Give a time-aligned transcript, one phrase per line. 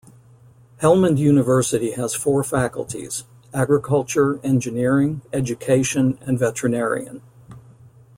[0.79, 7.21] Helmand University has four faculties, Agriculture, engineering, education and veterinarian.